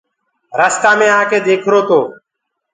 رستآ 0.59 0.91
مي 0.99 1.07
آڪي 1.19 1.39
ديکرو 1.45 1.79
تو 1.87 1.99